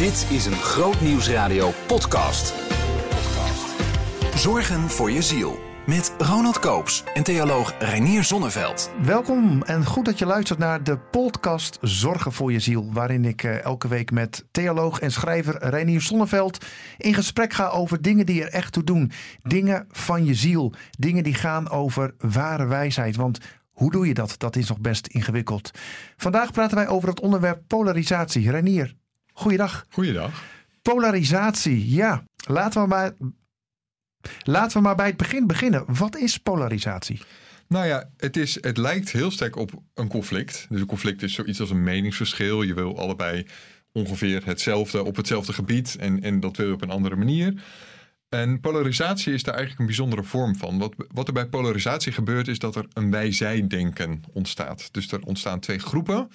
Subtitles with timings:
[0.00, 2.54] Dit is een Groot Nieuwsradio podcast.
[4.34, 5.58] Zorgen voor je ziel.
[5.86, 8.90] Met Ronald Koops en theoloog Reinier Zonneveld.
[9.02, 12.92] Welkom en goed dat je luistert naar de podcast Zorgen voor je ziel.
[12.92, 16.64] Waarin ik eh, elke week met theoloog en schrijver Reinier Zonneveld
[16.96, 19.12] in gesprek ga over dingen die er echt toe doen.
[19.42, 20.72] Dingen van je ziel.
[20.98, 23.16] Dingen die gaan over ware wijsheid.
[23.16, 23.38] Want
[23.70, 24.34] hoe doe je dat?
[24.38, 25.70] Dat is nog best ingewikkeld.
[26.16, 28.50] Vandaag praten wij over het onderwerp polarisatie.
[28.50, 28.94] Reinier,
[29.40, 29.86] goeiedag.
[29.90, 30.44] Goeiedag.
[30.82, 32.24] Polarisatie, ja.
[32.46, 33.12] Laten we maar,
[34.42, 35.84] laten we maar bij het begin beginnen.
[35.86, 37.20] Wat is polarisatie?
[37.68, 40.66] Nou ja, het, is, het lijkt heel sterk op een conflict.
[40.68, 42.62] Dus een conflict is zoiets als een meningsverschil.
[42.62, 43.46] Je wil allebei
[43.92, 47.62] ongeveer hetzelfde op hetzelfde gebied en, en dat wil je op een andere manier.
[48.28, 50.78] En polarisatie is daar eigenlijk een bijzondere vorm van.
[50.78, 54.88] Wat, wat er bij polarisatie gebeurt is dat er een wij-zij-denken ontstaat.
[54.92, 56.30] Dus er ontstaan twee groepen.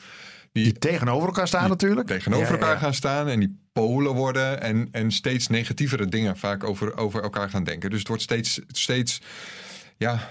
[0.63, 2.07] Die tegenover elkaar staan natuurlijk.
[2.07, 2.79] Tegenover Ja, elkaar ja.
[2.79, 7.49] gaan staan en die polen worden en, en steeds negatievere dingen vaak over, over elkaar
[7.49, 7.89] gaan denken.
[7.89, 9.21] Dus het wordt steeds, steeds
[9.97, 10.29] ja,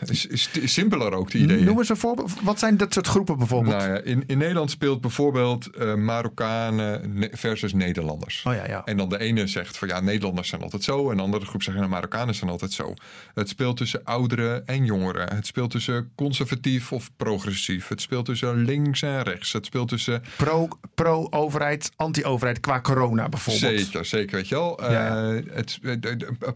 [0.64, 1.64] simpeler ook, de ideeën.
[1.64, 2.32] Noem eens een voorbeeld.
[2.42, 3.76] Wat zijn dat soort groepen bijvoorbeeld?
[3.76, 8.42] Nou ja, in, in Nederland speelt bijvoorbeeld eh, Marokkanen ne- versus Nederlanders.
[8.46, 8.84] Oh ja, ja.
[8.84, 11.10] En dan de ene zegt van ja, Nederlanders zijn altijd zo.
[11.10, 12.94] En de andere groep zegt nou, Marokkanen zijn altijd zo.
[13.34, 15.34] Het speelt tussen ouderen en jongeren.
[15.34, 17.88] Het speelt tussen conservatief of progressief.
[17.88, 19.52] Het speelt tussen links en rechts.
[19.52, 23.80] Het speelt tussen Pro, pro-overheid, anti-overheid qua corona bijvoorbeeld.
[23.80, 24.82] Zeker, zeker, weet je wel.
[24.82, 25.40] Ja, ja.
[25.50, 25.78] Het,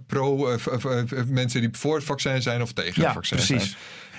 [0.06, 0.56] pro,
[1.27, 3.46] mensen die voor het vaccin zijn of tegen Ja, precies.
[3.46, 3.60] zijn.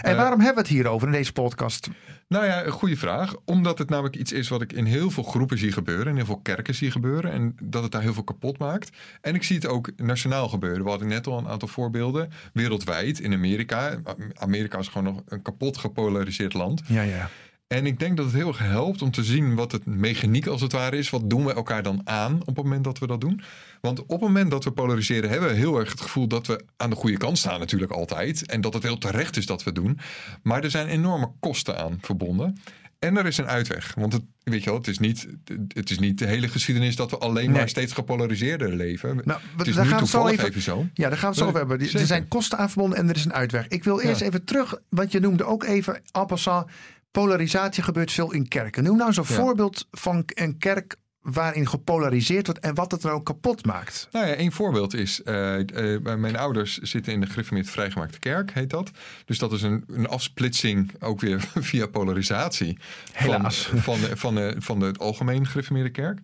[0.02, 1.88] En Eh, waarom hebben we het hier over in deze podcast?
[2.28, 3.36] Nou ja, een goede vraag.
[3.46, 6.08] Omdat het namelijk iets is wat ik in heel veel groepen zie gebeuren.
[6.08, 7.32] In heel veel kerken zie gebeuren.
[7.32, 8.90] En dat het daar heel veel kapot maakt.
[9.22, 10.84] En ik zie het ook nationaal gebeuren.
[10.84, 12.32] We hadden net al een aantal voorbeelden.
[12.54, 13.96] Wereldwijd, in Amerika.
[14.34, 16.82] Amerika is gewoon nog een kapot gepolariseerd land.
[16.86, 17.30] Ja, ja.
[17.70, 20.62] En ik denk dat het heel erg helpt om te zien wat het mechaniek als
[20.62, 21.10] het ware is.
[21.10, 23.42] Wat doen we elkaar dan aan op het moment dat we dat doen?
[23.82, 26.64] Want op het moment dat we polariseren hebben we heel erg het gevoel dat we
[26.78, 28.46] aan de goede kant staan natuurlijk altijd.
[28.46, 30.00] En dat het heel terecht is dat we doen.
[30.44, 32.58] Maar er zijn enorme kosten aan verbonden.
[33.00, 33.94] En er is een uitweg.
[33.98, 35.28] Want het, weet je wel, het, is niet,
[35.68, 37.58] het is niet de hele geschiedenis dat we alleen Nee.
[37.60, 39.22] maar steeds gepolariseerder leven.
[39.26, 40.88] Nou, het is daar nu gaan we het zo toevallig even- even zo.
[40.94, 41.80] Ja, daar gaan we het zo over hebben.
[42.00, 43.68] Er zijn kosten aan verbonden en er is een uitweg.
[43.68, 44.26] Ik wil eerst Ja.
[44.26, 46.68] even terug, want je noemde ook even en passant,
[47.12, 48.84] polarisatie gebeurt veel in kerken.
[48.84, 49.34] Noem nou eens een Ja.
[49.36, 54.08] voorbeeld van een kerk waarin gepolariseerd wordt en wat het nou kapot maakt.
[54.12, 58.52] Nou ja, één voorbeeld is, eh, eh, mijn ouders zitten in de gereformeerd vrijgemaakte kerk,
[58.54, 58.92] heet dat.
[59.26, 62.78] Dus dat is een, een afsplitsing, ook weer via polarisatie.
[63.14, 63.58] Helaas.
[63.66, 66.20] Van, van, de, van, de, van de algemeen gereformeerde kerk,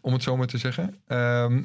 [0.00, 0.94] om het zo maar te zeggen.
[1.06, 1.62] Ehm,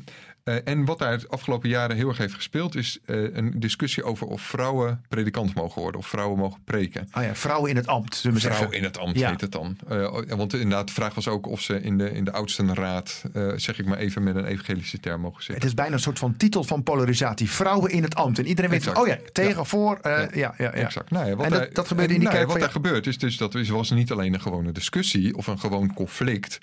[0.50, 4.04] eh, en wat daar de afgelopen jaren heel erg heeft gespeeld, is eh, een discussie
[4.04, 7.10] over of vrouwen predikant mogen worden, of vrouwen mogen preken.
[7.18, 8.78] Oh ja, vrouwen in het ambt, zullen we Vrouw zeggen.
[8.78, 9.30] in het ambt Ja.
[9.30, 9.78] heet het dan.
[9.88, 13.24] Eh, want inderdaad, de vraag was ook of ze in de, in de oudstenraad,
[13.56, 15.56] zeg ik maar even met een evangelische term mogen zitten.
[15.56, 17.50] Het is bijna een soort van titel van polarisatie.
[17.50, 18.40] Vrouwen in het ambt.
[18.40, 18.98] En iedereen weet, Exact.
[18.98, 20.00] oh ja, tegen, voor.
[20.04, 20.30] ja.
[20.34, 21.10] Ja, ja, Exact.
[21.12, 23.38] Nou wat En dat- gebeurde in die nou kerk Wat van daar gebeurt is dus
[23.38, 26.60] dat is, was niet alleen een gewone discussie of een gewoon conflict.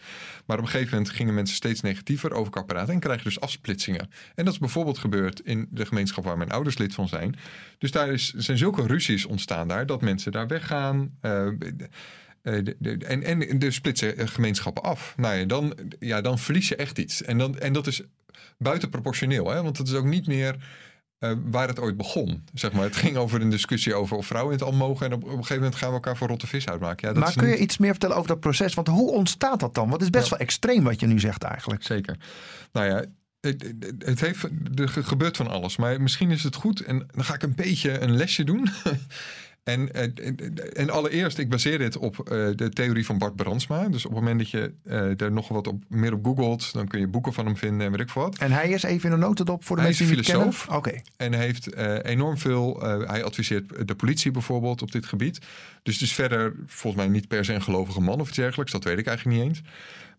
[0.47, 3.25] Maar op een gegeven moment gingen mensen steeds negatiever over elkaar praten en krijg je
[3.25, 3.41] dus
[3.85, 7.35] En dat is bijvoorbeeld gebeurd in de gemeenschap waar mijn ouders lid van zijn.
[7.79, 11.11] Dus daar is, zijn zulke ruzies ontstaan daar dat mensen daar weggaan.
[11.21, 11.55] eh, eh,
[12.43, 15.15] de- de- en, en de splitsen eh, gemeenschappen af.
[15.17, 17.23] Nou ja, dan, ja, dan verlies je echt iets.
[17.23, 18.03] En, dan, en dat is
[18.59, 19.51] buitenproportioneel.
[19.51, 19.63] Hè?
[19.63, 20.57] Want het is ook niet meer
[21.19, 22.45] eh, waar het ooit begon.
[22.55, 22.83] Zeg maar.
[22.85, 25.07] Het ging over een discussie over of vrouwen het al mogen.
[25.07, 27.09] En op, op een gegeven moment gaan we elkaar voor rotte vis uitmaken.
[27.09, 28.75] Ja, dat Maar is kun je iets meer vertellen over dat proces?
[28.75, 29.83] Want hoe ontstaat dat dan?
[29.89, 30.31] Want het is best Ja.
[30.31, 31.83] wel extreem wat je nu zegt eigenlijk.
[31.83, 32.17] Zeker.
[32.73, 33.05] Nou ja,
[33.41, 35.77] het, heeft, er gebeurt van alles.
[35.77, 36.81] Maar misschien is het goed.
[36.81, 38.69] En dan ga ik een beetje een lesje doen.
[39.67, 40.09] En, eh,
[40.73, 43.89] en allereerst, ik baseer dit op eh, de theorie van Bart Brandsma.
[43.89, 46.87] Dus op het moment dat je eh, er nog wat op, meer op googelt, dan
[46.87, 48.39] kun je boeken van hem vinden en weet ik veel wat.
[48.39, 50.53] En hij is even in de notendop voor de Hij mensen is die het kennen.
[50.53, 50.77] filosoof.
[50.77, 51.01] Oké.
[51.17, 52.81] En hij heeft enorm veel.
[53.07, 55.39] hij adviseert de politie bijvoorbeeld op dit gebied.
[55.83, 58.73] Dus het is verder volgens mij niet per se een gelovige man of iets dergelijks.
[58.73, 59.63] Dat weet ik eigenlijk niet eens.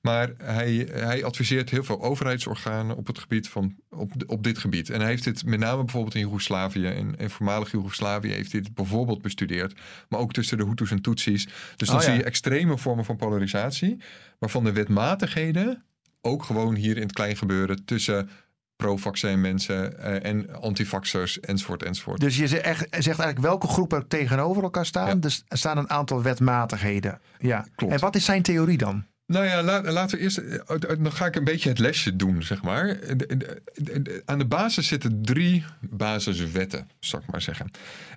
[0.01, 4.89] Maar hij, hij adviseert heel veel overheidsorganen op het gebied van op, op dit gebied.
[4.89, 8.61] En hij heeft dit met name bijvoorbeeld in Joegoslavië en, en voormalig Joegoslavië heeft hij
[8.61, 9.79] dit bijvoorbeeld bestudeerd.
[10.09, 11.47] Maar ook tussen de Hutus en Tutsis.
[11.75, 12.09] Dus dan Oh ja.
[12.09, 13.97] zie je extreme vormen van polarisatie.
[14.39, 15.83] Waarvan de wetmatigheden
[16.21, 18.29] ook gewoon hier in het klein gebeuren tussen
[18.75, 22.19] pro-vaccin mensen eh, en antivaxers enzovoort enzovoort.
[22.19, 25.07] Dus je zegt, echt, zegt eigenlijk welke groepen tegenover elkaar staan.
[25.07, 25.15] Ja.
[25.15, 27.19] Dus er staan een aantal wetmatigheden.
[27.39, 27.65] Ja.
[27.75, 27.93] Klopt.
[27.93, 29.05] En wat is zijn theorie dan?
[29.27, 30.37] Nou ja, la- laten we eerst.
[30.37, 30.59] eh,
[30.99, 32.99] Dan ga ik een beetje het lesje doen, zeg maar.
[33.17, 37.71] De- Aan de basis zitten drie basiswetten, zal ik maar zeggen.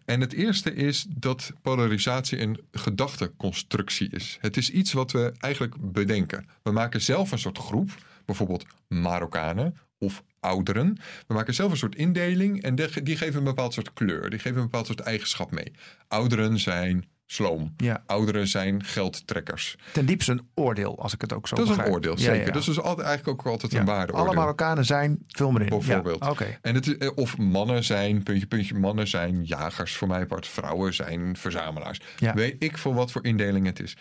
[0.05, 4.39] En het eerste is dat polarisatie een gedachteconstructie is.
[4.41, 6.47] Het is iets wat we eigenlijk bedenken.
[6.63, 7.91] We maken zelf een soort groep.
[8.25, 10.99] bijvoorbeeld Marokkanen of ouderen.
[11.27, 14.31] We maken zelf een soort indeling en die geven een bepaald soort kleur.
[14.31, 15.73] Die geven een bepaald soort eigenschap mee.
[16.09, 17.75] Ouderen zijn sloom.
[17.77, 18.03] Ja.
[18.07, 19.77] Ouderen zijn geldtrekkers.
[19.93, 22.39] Ten diepste een oordeel, als ik het ook zo Dat is een oordeel, Ja, zeker.
[22.47, 22.53] ja.
[22.53, 25.69] Dat is dus altijd, eigenlijk ook altijd een waarde Alle Marokkanen zijn, vul maar in.
[25.69, 26.29] Bijvoorbeeld.
[26.29, 26.59] Oké.
[26.63, 30.47] En het, eh, of mannen zijn, puntje, puntje, mannen zijn jagers voor mij part.
[30.47, 32.01] Vrouwen zijn verzamelaars.
[32.17, 32.35] Ja.
[32.35, 33.97] Weet ik voor wat voor indeling het is.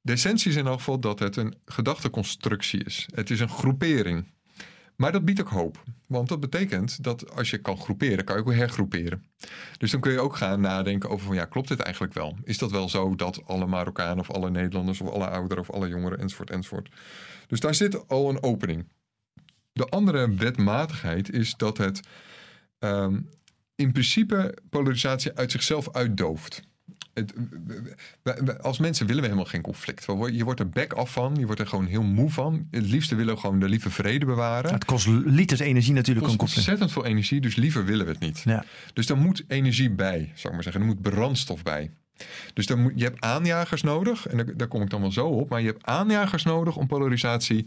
[0.00, 3.06] De essentie is in elk geval dat het een gedachteconstructie is.
[3.14, 4.26] Het is een groepering.
[4.96, 5.82] Maar dat biedt ook hoop.
[6.06, 9.24] Want dat betekent dat als je kan groeperen, kan je ook hergroeperen.
[9.78, 12.36] Dus dan kun je ook gaan nadenken over van ja, klopt dit eigenlijk wel?
[12.44, 15.88] Is dat wel zo dat alle Marokkanen of alle Nederlanders of alle ouderen of alle
[15.88, 16.88] jongeren enzovoort enzovoort.
[17.46, 18.88] Dus daar zit al een opening.
[19.72, 22.00] De andere wetmatigheid is dat het
[22.78, 23.20] ehm,
[23.74, 26.62] in principe polarisatie uit zichzelf uitdooft.
[27.14, 27.32] Het,
[28.62, 30.04] als mensen willen we helemaal geen conflict.
[30.32, 32.66] Je wordt er bek af van, je wordt er gewoon heel moe van.
[32.70, 34.72] Het liefste willen we gewoon de lieve vrede bewaren.
[34.72, 38.20] Het kost liters energie natuurlijk Het kost ontzettend veel energie, dus liever willen we het
[38.20, 38.42] niet.
[38.44, 38.64] Ja.
[38.92, 40.80] Dus er moet energie bij, zou ik maar zeggen.
[40.80, 41.90] Er moet brandstof bij.
[42.54, 45.26] Dus dan moet, je hebt aanjagers nodig, en daar, daar kom ik dan wel zo
[45.26, 47.66] op, maar je hebt aanjagers nodig om polarisatie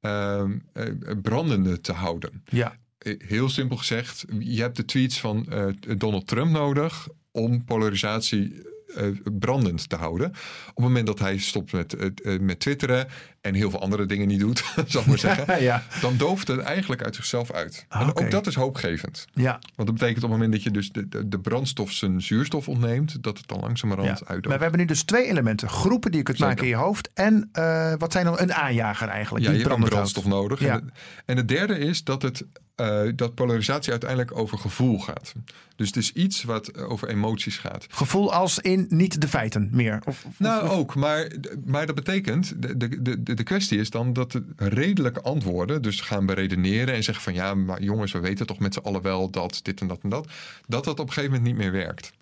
[0.00, 0.84] ehm, eh,
[1.22, 2.42] brandende te houden.
[2.44, 2.76] Ja.
[2.98, 5.66] Eh, Heel simpel gezegd, je hebt de tweets van eh,
[5.96, 8.62] Donald Trump nodig om polarisatie
[8.94, 9.06] eh,
[9.38, 10.26] brandend te houden.
[10.68, 13.06] Op het moment dat hij stopt met, eh, met twitteren
[13.44, 15.82] en heel veel andere dingen niet doet, zal ik maar zeggen, ja.
[16.00, 17.84] dan dooft het eigenlijk uit zichzelf uit.
[17.88, 18.24] Ah, en oké.
[18.24, 19.26] ook dat is hoopgevend.
[19.34, 19.50] Ja.
[19.50, 22.68] Want dat betekent op het moment dat je dus de, de, de brandstof zijn zuurstof
[22.68, 24.24] ontneemt, dat het dan langzamerhand ja.
[24.26, 24.46] uitdooft.
[24.46, 25.68] Maar we hebben nu dus twee elementen.
[25.68, 26.52] Groepen die je kunt Zeker.
[26.54, 27.10] maken in je hoofd.
[27.14, 29.44] En eh, wat zijn dan een aanjager eigenlijk?
[29.44, 30.38] Ja, die je hebt een brandstof houdt.
[30.38, 30.60] nodig.
[30.60, 30.72] Ja.
[30.72, 30.92] En, het,
[31.24, 32.44] en het derde is dat, het,
[32.74, 35.34] eh, dat polarisatie uiteindelijk over gevoel gaat.
[35.76, 37.86] Dus het is iets wat eh, over emoties gaat.
[37.90, 40.02] Gevoel als in niet de feiten meer.
[40.04, 40.94] Of, of- Nou, of- ook.
[40.94, 41.30] Maar,
[41.64, 46.00] maar dat betekent, de, de, de, de kwestie is dan dat de redelijke antwoorden, dus
[46.00, 49.30] gaan beredeneren en zeggen van ja, maar jongens, we weten toch met z'n allen wel
[49.30, 50.28] dat dit en dat en dat,
[50.66, 52.12] dat dat op een gegeven moment niet meer werkt.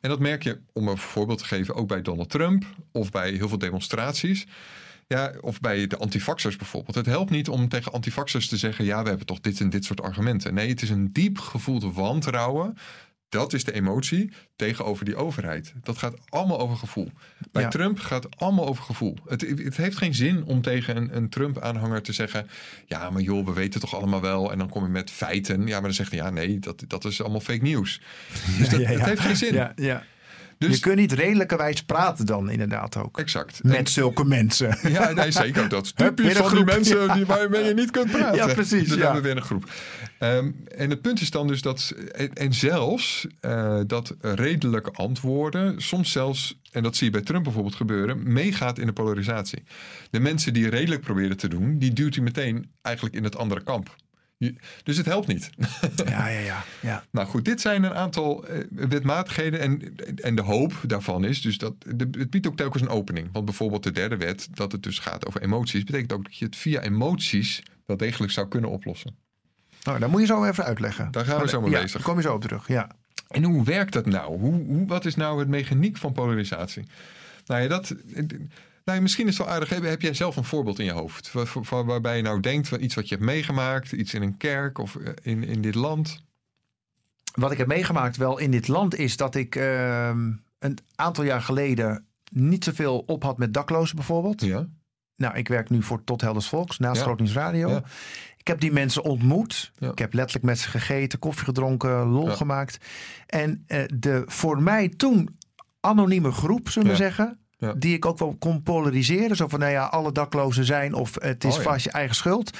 [0.00, 3.30] En dat merk je, om een voorbeeld te geven, ook bij Donald Trump of bij
[3.30, 4.46] heel veel demonstraties.
[5.06, 6.94] Ja, of bij de antifaxers bijvoorbeeld.
[6.96, 9.84] Het helpt niet om tegen antifaxers te zeggen: ja, we hebben toch dit en dit
[9.84, 10.54] soort argumenten.
[10.54, 12.76] Nee, het is een diep gevoeld wantrouwen.
[13.30, 15.72] Dat is de emotie tegenover die overheid.
[15.82, 17.10] Dat gaat allemaal over gevoel.
[17.52, 17.68] Bij Ja.
[17.68, 19.16] Trump gaat het allemaal over gevoel.
[19.26, 22.48] Het, het heeft geen zin om tegen een, een Trump-aanhanger te zeggen:
[22.86, 24.52] ja, maar joh, we weten toch allemaal wel.
[24.52, 25.66] En dan kom je met feiten.
[25.66, 28.00] Ja, maar dan zegt hij: ja, nee, dat, dat is allemaal fake nieuws.
[28.58, 29.54] Dus dat, Ja, ja, heeft geen zin.
[29.54, 30.04] Ja, ja.
[30.68, 33.18] Dus je kunt niet redelijkerwijs praten dan inderdaad ook.
[33.18, 33.62] exact.
[33.62, 34.70] Met zulke mensen.
[34.70, 35.68] En- ja, nee, zeker.
[35.68, 37.14] Dat typisch van die mensen Ja.
[37.14, 38.36] die, waarmee je niet kunt praten.
[38.48, 39.02] Ja, precies, Dus ja.
[39.02, 39.70] hebben we weer een groep.
[40.18, 41.94] Ehm, en het punt is dan dus dat...
[42.12, 45.80] En, en zelfs eh, dat redelijke antwoorden...
[45.82, 48.32] soms zelfs, en dat zie je bij Trump bijvoorbeeld gebeuren...
[48.32, 49.62] meegaat in de polarisatie.
[50.10, 51.78] De mensen die redelijk proberen te doen...
[51.78, 53.96] die duwt hij meteen eigenlijk in het andere kamp.
[54.82, 55.50] Dus het helpt niet.
[56.04, 56.64] Ja, ja, ja.
[56.80, 57.04] ja.
[57.10, 59.60] Nou goed, dit zijn een aantal eh, wetmatigheden.
[59.60, 63.28] En, en de hoop daarvan is dus dat het biedt ook telkens een opening.
[63.32, 66.44] Want bijvoorbeeld de derde wet, dat het dus gaat over emoties, betekent ook dat je
[66.44, 69.16] het via emoties wel degelijk zou kunnen oplossen.
[69.82, 71.10] Nou, dat moet je zo even uitleggen.
[71.10, 71.92] Daar gaan we zo mee ja, bezig.
[71.92, 72.68] Daar kom je zo op terug.
[72.68, 72.90] Ja.
[73.28, 74.38] En hoe werkt dat nou?
[74.38, 76.84] Hoe, hoe, wat is nou het mechaniek van polarisatie?
[77.46, 77.94] Nou ja, dat.
[78.84, 79.68] Nou, misschien is het wel aardig.
[79.68, 81.32] Heb, jij zelf een voorbeeld in je hoofd?
[81.32, 84.36] Waar, waar- waarbij je nou denkt van iets wat je hebt meegemaakt, iets in een
[84.36, 86.22] kerk of eh, in, in dit land?
[87.34, 91.42] Wat ik heb meegemaakt wel in dit land is dat ik ehm, een aantal jaar
[91.42, 94.40] geleden niet zoveel op had met daklozen bijvoorbeeld.
[94.42, 94.66] Ja.
[95.16, 97.16] Nou, ik werk nu voor Tot Helders Volks naast Ja.
[97.32, 97.68] Radio.
[97.68, 97.82] Ja.
[98.36, 99.72] Ik heb die mensen ontmoet.
[99.78, 99.90] Ja.
[99.90, 102.34] Ik heb letterlijk met ze gegeten, koffie gedronken, lol Ja.
[102.34, 102.78] gemaakt.
[103.26, 105.38] En eh, de voor mij toen
[105.80, 107.72] anonieme groep, zullen we zeggen, Ja.
[107.72, 109.36] die ik ook wel kon polariseren.
[109.36, 112.58] Zo van, nou ja, alle daklozen zijn of het is Oh vast je eigen schuld.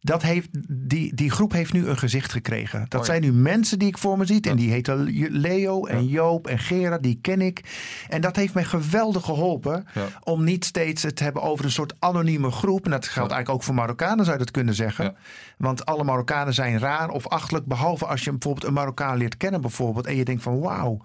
[0.00, 2.86] Dat heeft, die, die groep heeft nu een gezicht gekregen.
[2.88, 3.12] Dat Oh ja.
[3.12, 4.40] zijn nu mensen die ik voor me zie.
[4.40, 6.10] En die heten Leo en Ja.
[6.10, 7.60] Joop en Gerard, die ken ik.
[8.08, 9.86] En dat heeft mij geweldig geholpen.
[10.22, 12.84] Om niet steeds het te hebben over een soort anonieme groep.
[12.84, 15.16] En dat geldt eigenlijk ook voor Marokkanen, zou je dat kunnen zeggen.
[15.56, 17.66] Want alle Marokkanen zijn raar of achtelijk.
[17.66, 20.06] Behalve als je bijvoorbeeld een Marokkaan leert kennen bijvoorbeeld.
[20.06, 21.04] En je denkt van wauw.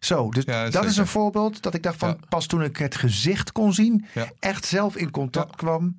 [0.00, 0.06] Ja.
[0.06, 0.88] Zo, dus Ja, dat zeker.
[0.88, 2.16] is een voorbeeld dat ik dacht van Ja.
[2.28, 4.30] pas toen ik het gezicht kon zien, Ja.
[4.38, 5.56] echt zelf in contact Ja.
[5.56, 5.98] kwam,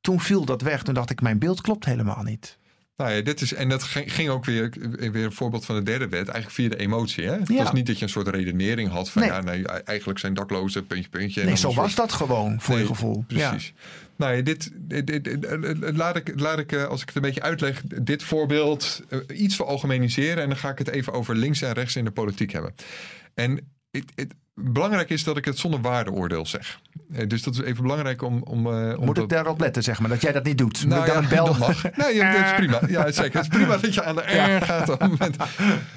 [0.00, 0.82] toen viel dat weg.
[0.82, 2.58] Toen dacht ik, mijn beeld klopt helemaal niet.
[2.96, 4.72] Nou ja, dit is, en dat ging ook weer,
[5.12, 7.24] weer een voorbeeld van de derde wet, eigenlijk via de emotie.
[7.24, 7.32] Hè?
[7.38, 7.56] Het Ja.
[7.62, 9.30] was niet dat je een soort redenering had van Nee.
[9.30, 11.40] ja, nee, eigenlijk zijn daklozen, puntje, puntje.
[11.40, 13.24] en Nee, zo was dat gewoon voor Nee, je gevoel.
[13.26, 13.72] Precies.
[14.16, 17.16] Nou ja, dit, dit, dit- dit- eh, laat ik, laat ik, eh, als ik het
[17.16, 20.42] een beetje uitleg, dit voorbeeld eh, iets veralgemeniseren.
[20.42, 22.74] En dan ga ik het even over links en rechts in de politiek hebben.
[23.34, 26.80] En het, het, belangrijk is dat ik het zonder waardeoordeel zeg.
[27.12, 28.42] Eh, dus dat is even belangrijk om...
[28.42, 30.80] om, eh, om Moet dat- ik daarop letten, zeg maar, dat jij dat niet doet?
[30.80, 31.44] Moet Nou ik dan ja, een bel...
[31.46, 31.82] dat mag.
[31.96, 32.80] Nee, ja, dat is prima.
[32.88, 33.40] Ja, zeker.
[33.40, 34.22] Het is prima dat je aan de
[34.58, 35.36] R gaat op het moment.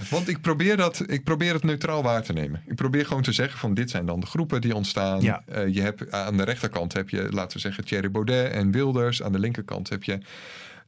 [0.09, 2.61] Want ik probeer, dat, ik probeer het neutraal waar te nemen.
[2.67, 5.21] Ik probeer gewoon te zeggen van dit zijn dan de groepen die ontstaan.
[5.21, 5.43] Ja.
[5.47, 9.23] Eh, je hebt, aan de rechterkant heb je, laten we zeggen, Thierry Baudet en Wilders.
[9.23, 10.19] Aan de linkerkant heb je,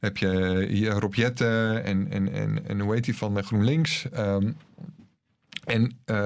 [0.00, 4.06] heb je hier Rob Jetten en, en, en, en hoe heet die van GroenLinks.
[4.12, 4.50] Ehm,
[5.68, 6.16] en eh,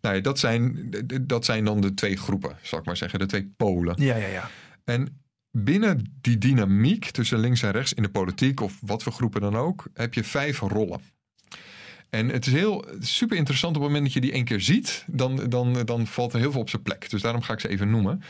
[0.00, 0.90] nou ja, dat, zijn,
[1.22, 3.18] dat zijn dan de twee groepen, zal ik maar zeggen.
[3.18, 3.94] De twee polen.
[3.98, 4.50] Ja, ja, ja.
[4.84, 9.40] En binnen die dynamiek tussen links en rechts in de politiek, of wat voor groepen
[9.40, 11.00] dan ook, heb je vijf rollen.
[12.10, 15.04] En het is heel super interessant op het moment dat je die één keer ziet,
[15.06, 17.10] dan, dan, dan valt er heel veel op zijn plek.
[17.10, 18.22] Dus daarom ga ik ze even noemen.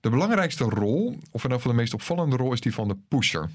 [0.00, 2.96] De belangrijkste rol, of in ieder geval de meest opvallende rol, is die van de
[3.08, 3.50] pusher.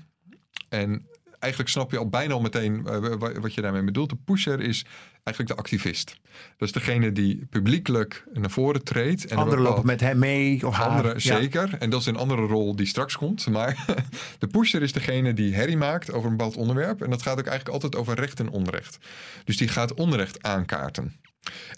[0.69, 1.07] En
[1.43, 4.09] eigenlijk snap je al bijna al meteen eh, wa- wat je daarmee bedoelt.
[4.09, 4.85] De pusher is
[5.23, 6.17] eigenlijk de activist.
[6.57, 9.25] Dat is degene die publiekelijk naar voren treedt.
[9.25, 10.87] En Anderen lopen met hem mee of haar.
[10.87, 11.19] Anderen Ja.
[11.19, 11.75] zeker.
[11.79, 13.47] En dat is een andere rol die straks komt.
[13.47, 13.85] Maar
[14.39, 17.01] de pusher is degene die herrie maakt over een bepaald onderwerp.
[17.01, 18.97] En dat gaat ook eigenlijk altijd over recht en onrecht.
[19.43, 21.15] Dus die gaat onrecht aankaarten.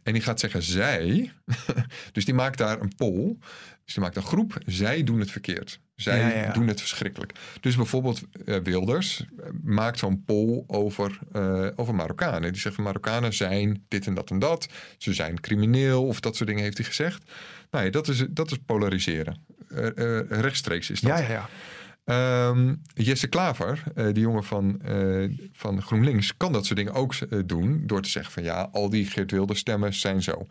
[0.03, 1.31] En die gaat zeggen zij.
[2.11, 3.37] dus die maakt daar een poll.
[3.85, 4.57] Dus maakt een groep.
[4.65, 5.79] Zij doen het verkeerd.
[5.95, 6.51] Zij Ja, ja, ja.
[6.51, 7.33] doen het verschrikkelijk.
[7.61, 12.51] Dus bijvoorbeeld eh, Wilders eh, maakt zo'n poll over, eh, over Marokkanen.
[12.51, 14.67] Die zegt van Marokkanen zijn dit en dat en dat.
[14.97, 17.23] Ze zijn crimineel of dat soort dingen heeft hij gezegd.
[17.71, 19.43] Nou ja, dat is, dat is polariseren.
[20.29, 21.17] Rechtstreeks is dat.
[21.17, 21.49] Ja, ja, ja.
[22.05, 24.81] Ehm, Jesse Klaver, die jongen van,
[25.51, 27.13] van GroenLinks, kan dat soort dingen ook
[27.47, 27.83] doen.
[27.85, 30.47] Door te zeggen van ja, al die Geert Wilders stemmen zijn zo.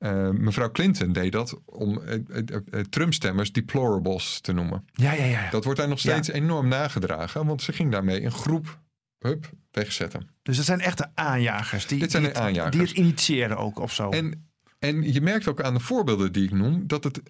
[0.00, 4.84] Eh, mevrouw Clinton deed dat om eh, Trump-stemmers deplorables te noemen.
[4.92, 5.50] Ja, ja, ja.
[5.50, 8.78] Dat wordt daar nog steeds enorm nagedragen, want ze ging daarmee een groep
[9.18, 10.28] hup, wegzetten.
[10.42, 11.86] Dus het zijn echte aanjagers.
[11.86, 12.76] Die, Dit zijn die, het- aanjagers.
[12.76, 14.08] die het initiëren ook of zo.
[14.10, 17.20] En, en je merkt ook aan de voorbeelden die ik noem, dat het,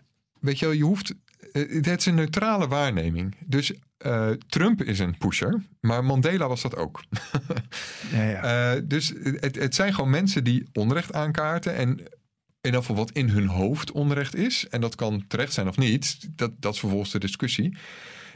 [0.41, 1.15] weet je wel, je hoeft,
[1.53, 3.37] het is een neutrale waarneming.
[3.47, 3.73] Dus
[4.49, 7.01] Trump is een pusher, maar Mandela was dat ook.
[8.13, 8.75] ja, ja.
[8.95, 12.01] Dus het, het zijn gewoon mensen die onrecht aankaarten en
[12.61, 14.69] in ieder geval wat in hun hoofd onrecht is.
[14.69, 16.29] En dat kan terecht zijn of niet.
[16.37, 17.77] Dat, dat is vervolgens de discussie.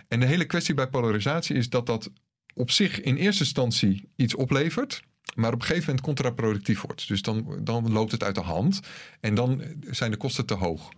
[0.08, 2.10] En de hele kwestie bij polarisatie is dat dat
[2.54, 5.02] op zich in eerste instantie iets oplevert.
[5.34, 7.08] Maar op een gegeven moment contraproductief wordt.
[7.08, 8.80] Dus dan, dan loopt het uit de hand.
[9.20, 10.90] En dan zijn de kosten te hoog.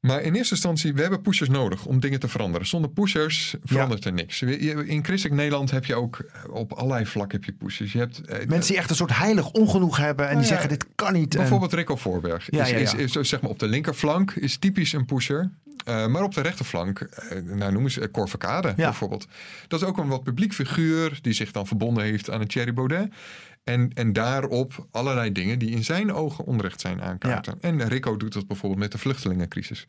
[0.00, 2.66] Maar in eerste instantie, we hebben pushers nodig om dingen te veranderen.
[2.66, 4.42] Zonder pushers verandert er niks.
[4.42, 7.92] In christelijk Nederland heb je ook eh, op allerlei vlakken heb je pushers.
[7.92, 10.60] Je hebt eh, Mensen die echt een soort heilig ongenoeg hebben en die Nou ja,
[10.60, 11.34] zeggen dit kan niet.
[11.34, 12.48] En- Bijvoorbeeld Rico Voorberg.
[12.50, 15.50] Ja, is, ja, Is, zo zeg maar op de linkerflank is typisch een pusher.
[15.86, 18.74] Eh, maar op de rechterflank, eh, nou noemen ze Cor Verkade Ja.
[18.74, 19.26] bijvoorbeeld.
[19.68, 22.72] Dat is ook een wat publiek figuur die zich dan verbonden heeft aan een Thierry
[22.74, 23.12] Baudet.
[23.64, 27.58] En, en daarop allerlei dingen die in zijn ogen onrecht zijn aankaarten.
[27.60, 29.84] En Rico doet dat bijvoorbeeld met de vluchtelingencrisis.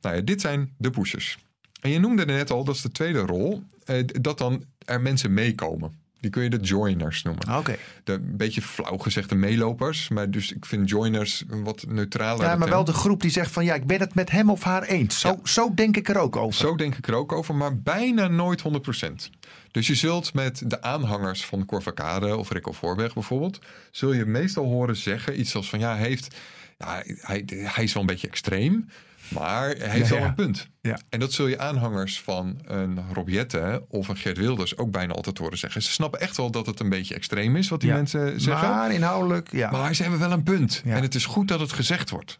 [0.00, 1.38] Nou ja, dit zijn de pushers.
[1.80, 5.34] En je noemde net al, dat is de tweede rol, eh, dat dan er mensen
[5.34, 5.92] meekomen.
[6.20, 7.76] Die kun je de joiners noemen Oké.
[8.04, 10.08] de een beetje flauw gezegde meelopers.
[10.08, 12.46] Maar dus ik vind joiners een wat neutraler.
[12.46, 14.62] Ja, maar wel de groep die zegt van ja, ik ben het met hem of
[14.62, 15.20] haar eens.
[15.20, 15.36] Zo, Ja.
[15.42, 16.54] zo denk ik er ook over.
[16.54, 19.30] Zo denk ik er ook over, maar bijna nooit 100%.
[19.70, 23.58] Dus je zult met de aanhangers van Cor Verkade of Rico Voorberg bijvoorbeeld...
[23.90, 26.36] zul je meestal horen zeggen iets als van ja, hij, heeft,
[26.78, 28.88] ja hij, hij is wel een beetje extreem...
[29.28, 30.26] Maar hij heeft wel ja.
[30.26, 30.68] een punt.
[30.80, 30.98] Ja.
[31.08, 35.12] En dat zul je aanhangers van een Rob Jetten of een Geert Wilders ook bijna
[35.12, 35.82] altijd horen zeggen.
[35.82, 38.68] Ze snappen echt wel dat het een beetje extreem is wat die mensen zeggen.
[38.68, 39.70] Maar inhoudelijk, ja.
[39.70, 40.82] Maar ze hebben wel een punt.
[40.84, 42.36] En het is goed dat het gezegd wordt.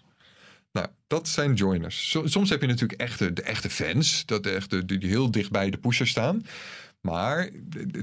[0.73, 2.11] Nou, dat zijn joiners.
[2.11, 4.23] So- Soms heb je natuurlijk echte, de echte fans.
[4.27, 6.47] Dat de echte, die die heel dicht bij de pusher staan.
[7.07, 7.49] Maar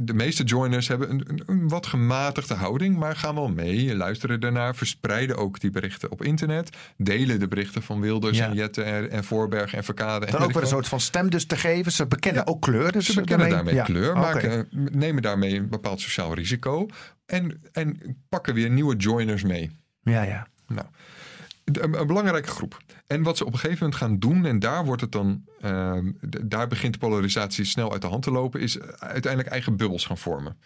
[0.02, 2.98] de, meeste joiners hebben een, een, een wat gematigde houding.
[2.98, 4.76] Maar gaan wel mee, luisteren ernaar.
[4.76, 6.78] Verspreiden ook die berichten op internet.
[6.98, 8.48] Delen de berichten van Wilders Ja.
[8.48, 10.26] en Jette en, en Voorberg en Verkade.
[10.26, 11.92] en Dan weet ook weer een soort van stem dus te geven.
[11.92, 12.92] Ze bekennen ook kleur.
[12.92, 13.84] Dus Ze bekennen daarmee ja.
[13.84, 14.20] kleur, Oké.
[14.20, 16.88] maken, nemen daarmee een bepaald sociaal risico.
[17.26, 19.72] En, en pakken weer nieuwe joiners mee.
[20.04, 20.48] Ja, ja.
[20.68, 20.88] Nou,
[21.64, 22.78] een, belangrijke groep.
[23.08, 26.12] En wat ze op een gegeven moment gaan doen, en daar wordt het dan, ehm,
[26.42, 30.18] daar begint de polarisatie snel uit de hand te lopen, is uiteindelijk eigen bubbels gaan
[30.18, 30.58] vormen.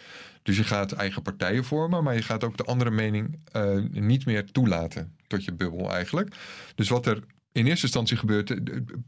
[0.43, 4.25] Dus je gaat eigen partijen vormen, maar je gaat ook de andere mening eh, niet
[4.25, 6.35] meer toelaten tot je bubbel eigenlijk.
[6.75, 8.53] Dus wat er in eerste instantie gebeurt.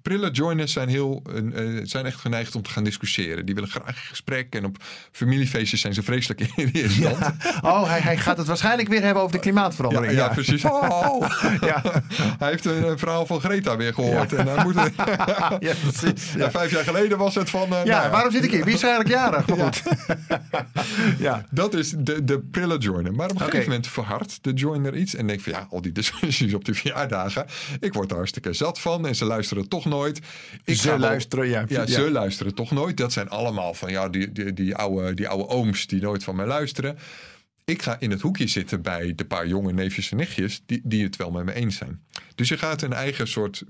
[0.02, 3.46] Prille joiners zijn, heel, eh, zijn echt geneigd om te gaan discussiëren.
[3.46, 4.56] Die willen graag in gesprek.
[4.56, 4.78] En op
[5.12, 7.62] familiefeestjes zijn ze vreselijk in de eerste instantie.
[7.62, 10.14] Oh, hij, hij gaat het waarschijnlijk weer hebben over de Ja, klimaatverandering.
[10.14, 10.66] ja, precies.
[10.66, 11.30] Oh.
[11.62, 11.82] Ja.
[12.40, 14.34] Hij heeft een, een verhaal van Greta weer gehoord.
[14.34, 14.76] En hij moet,
[15.60, 16.32] Ja, precies.
[16.34, 16.52] ja, Ja.
[16.52, 17.74] vijf jaar geleden was het van.
[17.74, 18.64] eh, Ja, nou waarom zit ik hier?
[18.66, 19.48] Wie is eigenlijk jarig?
[19.48, 19.82] Maar goed.
[21.18, 21.46] Ja.
[21.52, 23.14] Dat is de, de prille joiner.
[23.14, 25.16] Maar op een gegeven moment verhardt de joiner iets.
[25.16, 27.46] En denkt van ja, al die discussies op die verjaardagen.
[27.80, 29.08] Ik word er hartstikke zat van.
[29.08, 30.20] En ze luisteren toch nooit.
[30.64, 31.64] Ik Ze wel- luisteren, ja.
[31.68, 31.86] Ja, Ja.
[31.88, 32.98] ze luisteren toch nooit.
[32.98, 36.36] Dat zijn allemaal van ja, die, die, die, oude, die oude ooms die nooit van
[36.36, 36.98] mij luisteren.
[37.66, 41.04] Ik ga in het hoekje zitten bij de paar jonge neefjes en nichtjes die, die
[41.04, 42.04] het wel met me eens zijn.
[42.36, 43.64] Dus je gaat een eigen soort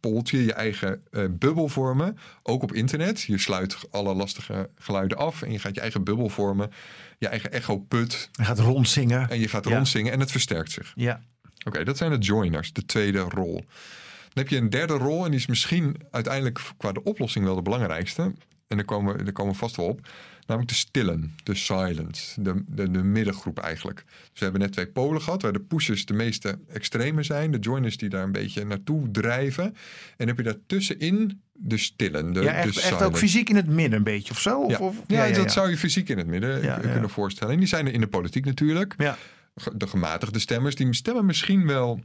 [0.00, 2.18] poeltje, je eigen eh, bubbel vormen.
[2.42, 3.22] Ook op internet.
[3.22, 6.70] Je sluit alle lastige geluiden af en je gaat je eigen bubbel vormen.
[7.18, 8.28] Je eigen echo-put.
[8.32, 9.30] Hij gaat rondzingen.
[9.30, 9.74] En je gaat Ja.
[9.74, 10.92] rondzingen en het versterkt zich.
[10.94, 11.20] Ja.
[11.64, 13.54] Oké, dat zijn de joiners, de tweede rol.
[14.34, 17.54] Dan heb je een derde rol en die is misschien uiteindelijk qua de oplossing wel
[17.54, 18.22] de belangrijkste.
[18.68, 20.08] En daar komen, we- daar komen we vast wel op.
[20.46, 24.04] Namelijk de stillen, de silent, de, de, de middengroep eigenlijk.
[24.06, 27.50] Dus we hebben net twee polen gehad, waar de pushers de meeste extreme zijn.
[27.50, 29.64] De joiners die daar een beetje naartoe drijven.
[29.64, 29.74] En
[30.16, 33.66] dan heb je daartussenin de stillen, de, Ja, de echt, echt ook fysiek in het
[33.66, 34.60] midden een beetje of zo?
[34.60, 36.90] Of, Ja, of- ja, dat zou je fysiek in het midden Ja, ja.
[36.92, 37.52] kunnen voorstellen.
[37.52, 38.94] En die zijn er in de politiek natuurlijk.
[38.98, 39.16] Ja.
[39.74, 42.00] De gematigde stemmers, die stemmen misschien wel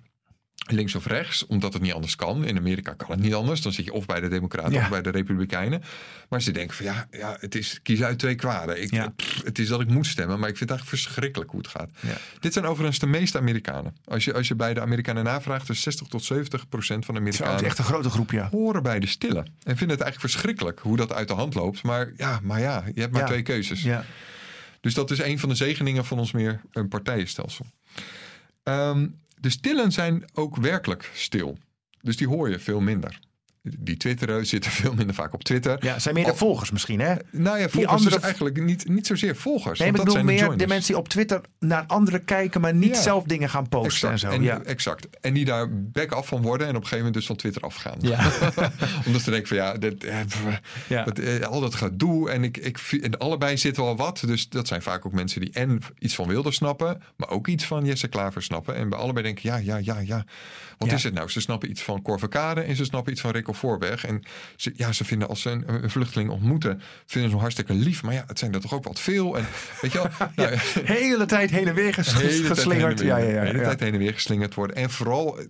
[0.70, 2.46] links of rechts, omdat het niet anders kan.
[2.46, 3.62] In Amerika kan het niet anders.
[3.62, 4.82] Dan zit je of bij de Democraten Ja.
[4.84, 5.82] of bij de Republikeinen.
[6.30, 8.82] Maar ze denken van ja, ja het is kies uit twee kwaden.
[8.82, 9.10] Ik, Ja.
[9.16, 11.70] pff, het is dat ik moet stemmen, maar ik vind het eigenlijk verschrikkelijk hoe het
[11.70, 11.90] gaat.
[12.00, 12.18] Ja.
[12.40, 13.96] Dit zijn overigens de meeste Amerikanen.
[14.06, 17.20] Als je, als je bij de Amerikanen navraagt, dus 60 tot 70 procent van de
[17.22, 18.50] Zo, het Amerikanen is echt een grote groep, ja.
[18.52, 19.40] horen bij de stille.
[19.40, 21.84] En vinden het eigenlijk verschrikkelijk hoe dat uit de hand loopt.
[21.84, 23.82] Maar ja, maar ja je hebt maar twee keuzes.
[23.82, 24.06] ja.
[24.82, 27.66] Dus dat is een van de zegeningen van ons meer een partijenstelsel.
[28.64, 29.08] Ehm,
[29.40, 31.58] de stillen zijn ook werkelijk stil.
[32.02, 33.20] Dus die hoor je veel minder.
[33.78, 35.78] Die twitteren zitten veel minder vaak op Twitter.
[35.86, 37.16] Ja, zijn meer de volgers misschien, hè?
[37.32, 39.80] Nou ja, volgers andere- dus eigenlijk niet, niet zozeer volgers.
[39.80, 42.26] Nee, want maar ik dat bedoel zijn meer de mensen die op Twitter naar anderen
[42.26, 43.02] kijken, maar niet Ja.
[43.02, 44.34] zelf dingen gaan posten Exact.
[44.34, 44.46] en zo.
[44.46, 44.62] ja.
[44.62, 45.08] exact.
[45.22, 47.62] En die daar back af van worden en op een gegeven moment dus van Twitter
[47.62, 47.98] afgaan.
[48.00, 48.32] Ja.
[49.06, 50.16] Omdat ze denken van ja, dit, eh,
[50.88, 51.04] Ja.
[51.04, 54.24] dat, eh, al dat gedoe en, ik, ik, en allebei zit wel wat.
[54.26, 57.66] Dus dat zijn vaak ook mensen die en iets van Wilder snappen, maar ook iets
[57.66, 58.76] van Jesse Klaver snappen.
[58.76, 60.26] En bij allebei denken ja, ja, ja, ja.
[60.78, 61.30] Wat is het nou?
[61.30, 64.06] Ze snappen iets van Cor Verkade en ze snappen iets van Rico Voorberg.
[64.06, 64.24] En
[64.56, 68.04] ze, ja, ze vinden als ze een, een vluchteling ontmoeten, vinden ze hem hartstikke lief.
[68.04, 69.38] Maar ja, het zijn er toch ook wat veel.
[69.38, 69.46] En
[69.82, 73.00] weet je wel, nou, Hele tijd heen en weer ges- hele geslingerd.
[73.00, 73.46] heen en Ja, weer- ja, ja.
[73.48, 73.64] Hele ja.
[73.64, 74.76] tijd heen en weer geslingerd worden.
[74.76, 75.46] En vooral eh,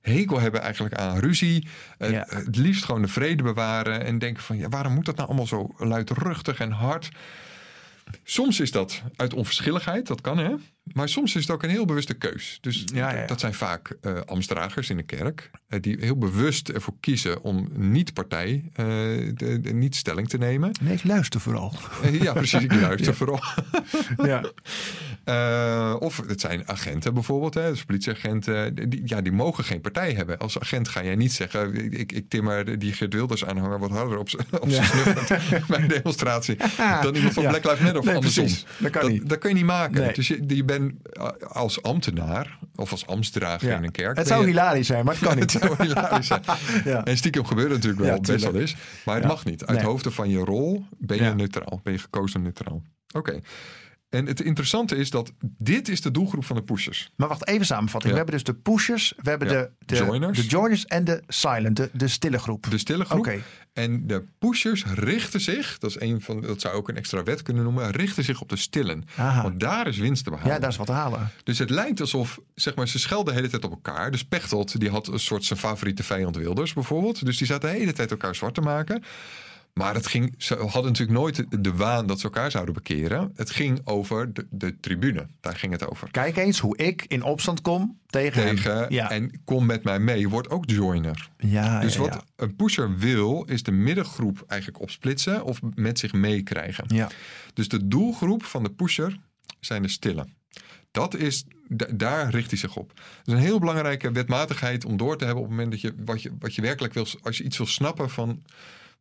[0.00, 1.68] hekel hebben eigenlijk aan ruzie.
[1.98, 2.26] Ja.
[2.28, 4.04] Het liefst gewoon de vrede bewaren.
[4.04, 7.08] En denken van, ja, waarom moet dat nou allemaal zo luidruchtig en hard?
[8.24, 10.54] Soms is dat uit onverschilligheid, dat kan hè.
[10.82, 12.58] Maar soms is het ook een heel bewuste keus.
[12.60, 13.26] Dus Ja, ja, ja.
[13.26, 15.50] dat zijn vaak ambtsdragers in de kerk.
[15.68, 18.84] eh, die heel bewust ervoor kiezen om niet partij, eh,
[19.34, 20.70] de, de- niet stelling te nemen.
[20.80, 21.72] Nee, ik luister vooral.
[22.12, 22.62] Ja, precies.
[22.62, 23.40] Ik luister vooral.
[24.22, 24.42] Ja.
[25.98, 28.74] Of het zijn agenten bijvoorbeeld, hè, dus politieagenten.
[28.90, 30.38] Die, ja, die mogen geen partij hebben.
[30.38, 31.92] Als agent ga jij niet zeggen...
[32.00, 34.28] ik, ik timmer die Geert Wilders aanhanger wat harder op
[34.70, 36.56] zijn snuffert bij een demonstratie...
[37.02, 37.48] dan iemand van Ja.
[37.48, 38.44] Black Lives Matter of Nee, andersom.
[38.44, 38.64] precies.
[38.78, 39.28] Dat kan niet.
[39.28, 40.00] Dat kun je niet maken.
[40.02, 40.12] Nee.
[40.12, 43.76] Dus je, je bent eh, als ambtenaar of als ambtsdrager Ja.
[43.76, 44.06] in een kerk...
[44.06, 45.52] Het ben zou je- hilarisch zijn, maar het kan niet.
[45.52, 46.42] het zou hilarisch zijn.
[46.84, 47.04] Ja.
[47.04, 48.76] En stiekem gebeurt het natuurlijk wel best wel eens.
[49.04, 49.64] Maar het mag niet.
[49.66, 49.86] Uit Nee.
[49.86, 51.80] hoofde van je rol ben je neutraal.
[51.82, 52.82] Ben je gekozen neutraal.
[53.14, 53.40] Oké.
[54.12, 57.10] En het interessante is dat dit is de doelgroep van de pushers.
[57.16, 58.02] Maar wacht, even samenvatting.
[58.02, 58.10] Ja.
[58.10, 59.54] We hebben dus de pushers, we hebben Ja.
[59.54, 60.38] de, de, Joiners.
[60.38, 62.66] de joiners en de silent, de, de stille groep.
[62.70, 63.18] De stille groep.
[63.18, 63.40] Oké.
[63.72, 67.42] En de pushers richten zich, dat is een van, dat zou ook een extra wet
[67.42, 69.04] kunnen noemen, richten zich op de stillen.
[69.16, 69.42] Aha.
[69.42, 70.52] Want daar is winst te behalen.
[70.52, 71.30] Ja, daar is wat te halen.
[71.44, 74.10] Dus het lijkt alsof, zeg maar, ze schelden de hele tijd op elkaar.
[74.10, 77.24] Dus Pechtold, die had een soort zijn favoriete vijand Wilders bijvoorbeeld.
[77.24, 79.02] Dus die zaten de hele tijd elkaar zwart te maken.
[79.72, 83.32] Maar het ging, ze hadden natuurlijk nooit de waan dat ze elkaar zouden bekeren.
[83.34, 85.26] Het ging over de, de tribune.
[85.40, 86.10] Daar ging het over.
[86.10, 88.56] Kijk eens hoe ik in opstand kom tegen, hem.
[88.56, 89.10] Tegen Ja.
[89.10, 91.28] en kom met mij mee, wordt ook joiner.
[91.38, 92.22] ja, Dus ja, wat ja.
[92.36, 96.84] een pusher wil, is de middengroep eigenlijk opsplitsen of met zich meekrijgen.
[96.88, 97.08] Ja.
[97.54, 99.18] Dus de doelgroep van de pusher
[99.60, 100.26] zijn de stille.
[100.90, 102.92] Dat is, da- daar richt hij zich op.
[102.94, 106.02] Dat is een heel belangrijke wetmatigheid om door te hebben op het moment dat je
[106.04, 108.42] wat je, wat je werkelijk wil, als je iets wil snappen van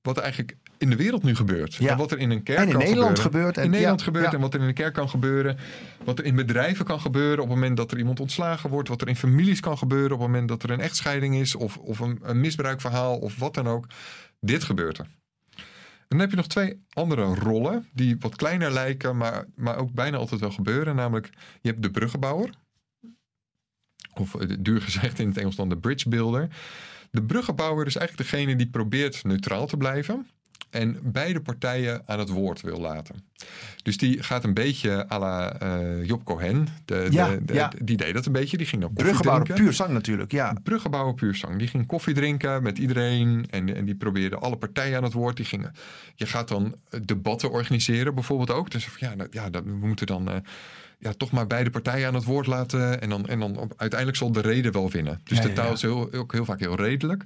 [0.02, 1.74] wat eigenlijk in de wereld nu gebeurt.
[1.76, 1.92] Ja.
[1.92, 3.32] En wat er in een kerk En in kan Nederland gebeuren.
[3.32, 3.58] gebeurt.
[3.58, 4.32] En- in Nederland ja, gebeurt ja.
[4.34, 5.58] en wat er in een kerk kan gebeuren.
[6.04, 8.90] Wat er in bedrijven kan gebeuren op het moment dat er iemand ontslagen wordt.
[8.90, 11.56] Wat er in families kan gebeuren op het moment dat er een echtscheiding is.
[11.56, 13.86] Of, of een, een misbruikverhaal of wat dan ook.
[14.40, 15.08] Dit gebeurt er.
[15.56, 19.92] En dan heb je nog twee andere rollen die wat kleiner lijken, maar, maar ook
[19.92, 20.96] bijna altijd wel gebeuren.
[20.96, 21.30] Namelijk,
[21.62, 22.50] je hebt de bruggenbouwer.
[24.14, 26.48] Of eh, duur gezegd in het Engels dan de bridge builder.
[27.12, 30.28] De bruggenbouwer is eigenlijk degene die probeert neutraal te blijven.
[30.70, 33.16] En beide partijen aan het woord wil laten.
[33.84, 36.68] Dus die gaat een beetje à la eh, Job Cohen.
[36.86, 37.72] De, Ja, de, de- ja.
[37.82, 38.58] Die deed dat een beetje.
[38.58, 39.14] Die ging dan koffie
[39.46, 39.64] drinken.
[39.66, 40.54] puur zang natuurlijk, ja.
[40.64, 41.58] Bruggenbouwer puur zang.
[41.58, 43.46] Die ging koffie drinken met iedereen.
[43.50, 45.36] En, en die probeerde alle partijen aan het woord.
[45.36, 45.72] Die gingen,
[46.16, 48.72] je gaat dan debatten organiseren bijvoorbeeld ook.
[48.72, 50.30] Dus ja, nou, ja dat, we moeten dan...
[50.30, 50.36] eh,
[51.00, 53.02] ja, toch maar beide partijen aan het woord laten.
[53.02, 55.22] En dan, en dan op- uiteindelijk zal de reden wel winnen.
[55.24, 57.24] Dus Ja, de taal is heel, ook heel vaak heel redelijk.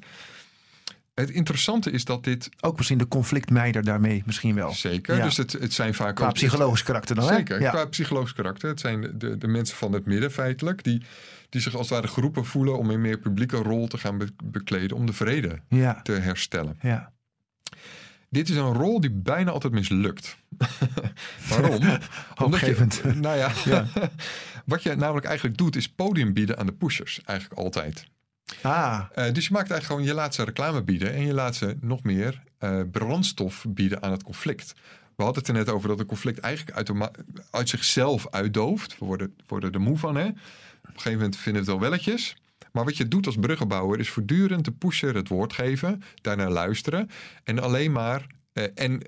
[1.15, 4.73] Het interessante is dat dit Ook misschien de conflictmeider daarmee misschien wel.
[4.73, 5.17] zeker.
[5.17, 5.23] Ja.
[5.23, 7.36] Dus het, het zijn vaak Qua ook- psychologisch karakter dan, hè?
[7.36, 7.69] Zeker, Ja.
[7.69, 8.69] qua psychologisch karakter.
[8.69, 10.84] Het zijn de, de, mensen van het midden feitelijk.
[10.84, 11.01] Die,
[11.49, 14.34] die zich als het ware geroepen voelen om een meer publieke rol te gaan be-
[14.43, 14.97] bekleden.
[14.97, 16.78] Om de vrede Ja, te herstellen.
[16.82, 17.13] ja.
[18.30, 20.38] Dit is een rol die bijna altijd mislukt.
[21.49, 21.71] Waarom?
[21.73, 22.01] Omdat
[22.36, 23.01] Hoopgevend.
[23.04, 23.86] Je, nou ja, Ja.
[24.65, 27.21] wat je namelijk eigenlijk doet is podium bieden aan de pushers.
[27.25, 28.06] Eigenlijk altijd.
[28.62, 31.13] Ah, Eh, dus je maakt eigenlijk gewoon, je laat ze reclame bieden.
[31.13, 34.73] En je laat ze nog meer eh, brandstof bieden aan het conflict.
[35.15, 36.91] We hadden het er net over dat een conflict eigenlijk uit,
[37.51, 38.99] uit zichzelf uitdooft.
[38.99, 40.25] We worden, worden er moe van, hè?
[40.25, 40.34] Op
[40.84, 42.36] een gegeven moment vinden we het wel welletjes.
[42.71, 47.10] Maar wat je doet als bruggenbouwer is voortdurend de pusher het woord geven, daarnaar luisteren
[47.43, 49.01] en alleen maar eh, en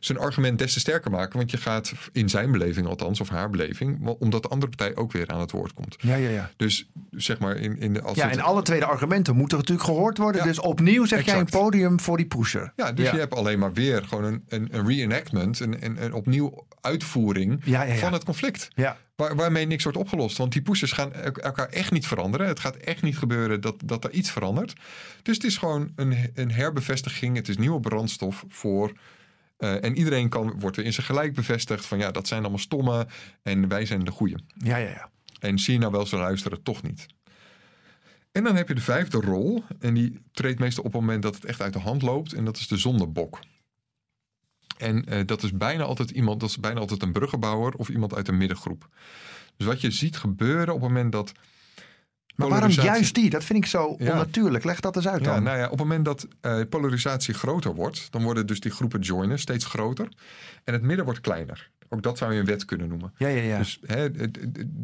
[0.00, 3.50] zijn argument des te sterker maken, want je gaat in zijn beleving althans of haar
[3.50, 5.96] beleving, omdat de andere partij ook weer aan het woord komt.
[6.00, 6.50] ja, ja, ja.
[6.56, 9.86] Dus zeg maar in, in de als Ja, het- en alle tweede argumenten moeten natuurlijk
[9.88, 10.40] gehoord worden.
[10.40, 12.72] Ja, dus opnieuw zeg jij een podium voor die pusher.
[12.76, 13.12] Ja, dus Ja.
[13.12, 17.60] je hebt alleen maar weer gewoon een, een, een reenactment, een, een, een opnieuw uitvoering
[17.64, 17.98] Ja, ja, ja.
[17.98, 18.68] van het conflict.
[18.74, 20.36] Ja, Waar, waarmee niks wordt opgelost.
[20.38, 22.46] Want die pushers gaan elk- elkaar echt niet veranderen.
[22.46, 24.72] Het gaat echt niet gebeuren dat, dat er iets verandert.
[25.22, 27.36] Dus het is gewoon een, een herbevestiging.
[27.36, 28.92] Het is nieuwe brandstof voor.
[29.58, 32.58] Eh, en iedereen kan, wordt weer in zijn gelijk bevestigd van ja, dat zijn allemaal
[32.58, 33.06] stomme
[33.42, 34.36] en wij zijn de goeie.
[34.54, 34.88] ja, ja.
[34.88, 35.10] ja.
[35.40, 37.06] En zie je nou wel ze luisteren, toch niet.
[38.32, 39.64] En dan heb je de vijfde rol.
[39.80, 42.32] En die treedt meestal op het moment dat het echt uit de hand loopt.
[42.32, 43.38] En dat is de zondebok.
[44.76, 48.14] En eh, dat is bijna altijd iemand, dat is bijna altijd een bruggenbouwer of iemand
[48.14, 48.88] uit een middengroep.
[49.56, 51.32] Dus wat je ziet gebeuren op het moment dat.
[52.38, 53.30] Maar waarom juist die?
[53.30, 54.12] Dat vind ik zo Ja.
[54.12, 54.64] onnatuurlijk.
[54.64, 55.42] Leg dat eens uit Ja, dan.
[55.42, 59.00] nou ja, op het moment dat eh, polarisatie groter wordt, dan worden dus die groepen
[59.00, 60.08] joiners steeds groter.
[60.64, 61.70] En het midden wordt kleiner.
[61.88, 63.12] Ook dat zou je een wet kunnen noemen.
[63.16, 63.58] ja, ja, ja.
[63.58, 64.08] Dus, hè,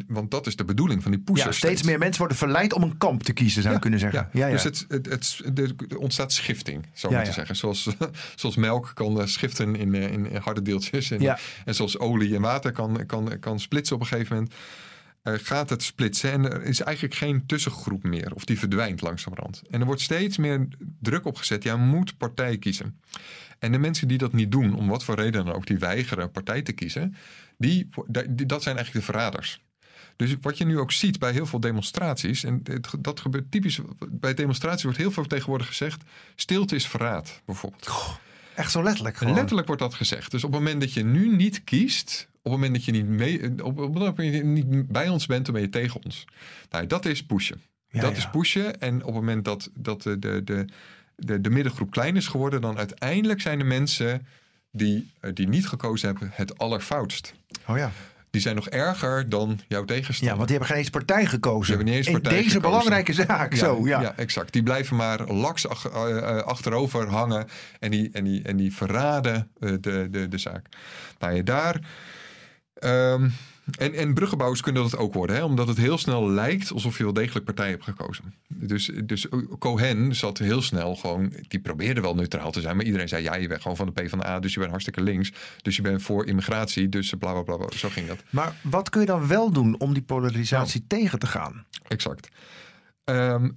[0.07, 1.45] want dat is de bedoeling van die pushers.
[1.45, 4.29] ja, steeds meer mensen worden verleid om een kamp te kiezen, zou je kunnen zeggen.
[4.33, 4.53] Ja, ja.
[4.53, 5.43] Dus het, het, het,
[5.89, 7.35] er ontstaat schifting, zo Ja, maar te ja.
[7.35, 7.57] zeggen.
[7.57, 7.89] Zoals,
[8.37, 11.11] zoals melk kan eh, schiften in, eh, in harde deeltjes.
[11.11, 14.55] En, en zoals olie en water kan, kan, kan splitsen op een gegeven moment.
[15.25, 18.35] Eh, gaat het splitsen en er is eigenlijk geen tussengroep meer.
[18.35, 19.63] Of die verdwijnt langzamerhand.
[19.71, 20.69] En er wordt steeds meer
[21.01, 21.63] druk op gezet.
[21.63, 23.01] Ja, moet partij kiezen.
[23.59, 26.31] En de mensen die dat niet doen, om wat voor reden dan ook, die weigeren
[26.31, 27.15] partij te kiezen,
[27.59, 27.89] die,
[28.47, 29.63] dat zijn eigenlijk de verraders.
[30.17, 33.81] Dus wat je nu ook ziet bij heel veel demonstraties, en het- dat gebeurt typisch
[34.11, 36.03] bij demonstraties, wordt heel veel tegenwoordig gezegd:
[36.35, 37.87] stilte is verraad, bijvoorbeeld.
[38.55, 39.33] Echt zo letterlijk gewoon.
[39.35, 40.31] Letterlijk wordt dat gezegd.
[40.31, 43.51] Dus op het moment dat je nu niet kiest, het moment dat je niet, mee,
[43.65, 46.25] op, op het moment dat je niet bij ons bent, dan ben je tegen ons.
[46.71, 47.61] Nou, dat is pushen.
[47.89, 48.17] Ja, dat ja.
[48.17, 48.81] is pushen.
[48.81, 50.65] En op het moment dat, dat de, de, de,
[51.17, 54.27] de, de middengroep klein is geworden, dan uiteindelijk zijn de mensen
[54.71, 57.35] die, eh, die niet gekozen hebben het allerfoutst.
[57.67, 57.91] Oh ja.
[58.31, 60.29] Die zijn nog erger dan jouw tegenstander.
[60.29, 61.61] ja, want die hebben geen eens partij gekozen.
[61.67, 62.71] Die hebben niet eens In partij deze gekozen.
[62.71, 63.55] belangrijke zaak.
[63.55, 64.17] zo, ja.
[64.17, 64.53] exact.
[64.53, 67.47] Die blijven maar laks ach- eh, eh, achterover hangen
[67.81, 69.81] en die, en die, en die verraden de,
[70.11, 70.67] de, de zaak.
[71.19, 71.81] Nou ja, daar.
[72.75, 73.29] Ehm,
[73.79, 75.45] en, en bruggenbouwers kunnen dat ook worden, hè?
[75.45, 78.35] omdat het heel snel lijkt alsof je wel degelijk partij hebt gekozen.
[78.49, 79.27] Dus, dus
[79.59, 83.35] Cohen zat heel snel gewoon, die probeerde wel neutraal te zijn, maar iedereen zei: ja,
[83.35, 85.33] je bent gewoon van de PvdA, dus je bent hartstikke links,
[85.63, 87.57] dus je bent voor immigratie, dus bla bla bla.
[87.57, 87.77] bla.
[87.77, 88.23] Zo ging dat.
[88.31, 91.03] Maar wat kun je dan wel doen om die polarisatie Nou.
[91.03, 91.65] tegen te gaan?
[91.89, 92.29] Exact.
[93.05, 93.49] Ehm,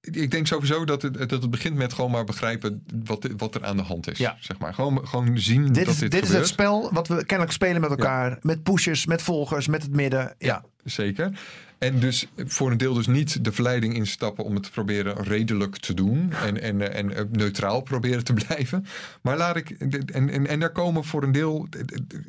[0.00, 3.64] ik denk sowieso dat het, dat het begint met gewoon maar begrijpen wat, wat er
[3.64, 4.18] aan de hand is.
[4.18, 4.36] Ja.
[4.40, 4.74] Zeg maar.
[4.74, 7.80] gewoon, gewoon zien Dit, dat is, dit, dit is het spel wat we kennelijk spelen
[7.80, 8.38] met elkaar.
[8.42, 10.34] Met pushers, met volgers, met het midden.
[10.38, 11.32] Ja, Zeker.
[11.78, 15.76] En dus voor een deel dus niet de verleiding instappen om het te proberen redelijk
[15.76, 16.32] te doen.
[16.32, 18.86] En, en, en eh, neutraal proberen te blijven.
[19.22, 21.68] Maar laat ik, en, en, en daar komen voor een deel,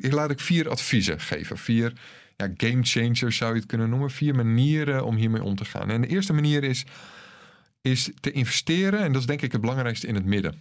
[0.00, 1.58] laat ik vier adviezen geven.
[1.58, 1.92] Vier
[2.36, 4.10] ja, game changers zou je het kunnen noemen.
[4.10, 5.90] Vier manieren om hiermee om te gaan.
[5.90, 6.84] En de eerste manier is,
[7.82, 9.00] is te investeren.
[9.00, 10.54] En dat is denk ik het belangrijkste in het midden.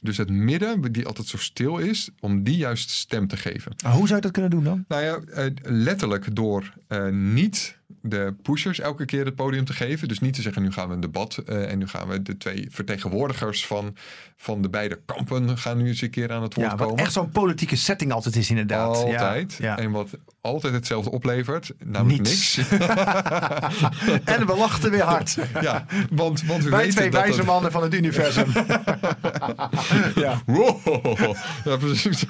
[0.00, 3.72] Dus het midden, die altijd zo stil is, om die juist stem te geven.
[3.82, 4.84] Maar hoe zou je dat kunnen doen dan?
[4.88, 10.08] Nou ja, eh, letterlijk door eh, niet de pushers elke keer het podium te geven.
[10.08, 12.36] Dus niet te zeggen, nu gaan we een debat eh, en nu gaan we de
[12.36, 13.96] twee vertegenwoordigers van,
[14.36, 17.04] van de beide kampen gaan nu eens een keer aan het woord Ja, wat komen.
[17.04, 18.96] echt zo'n politieke setting altijd is inderdaad.
[18.96, 19.56] Altijd.
[19.60, 22.56] Ja, En wat altijd hetzelfde oplevert, namelijk Niets.
[22.56, 22.68] niks.
[24.24, 25.36] En we lachten weer hard.
[25.60, 28.46] ja, want, want we Wij weten twee dat wijze mannen van het universum.
[30.24, 30.42] ja.
[30.46, 31.34] Wow.
[31.64, 32.24] Ja, precies.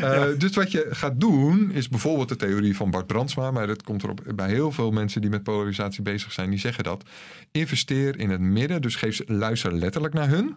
[0.00, 3.50] Eh, Dus wat je gaat doen, is bijvoorbeeld de theorie van Bart Brandsma.
[3.50, 6.50] Maar dat komt erop bij heel veel mensen die met polarisatie bezig zijn.
[6.50, 7.04] Die zeggen dat.
[7.50, 8.82] Investeer in het midden.
[8.82, 10.56] Dus geef luister letterlijk naar hun.